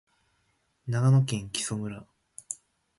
[0.87, 2.07] 長野県木祖村